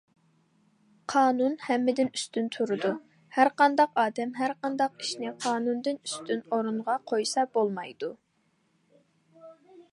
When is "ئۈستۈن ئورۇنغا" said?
6.07-6.99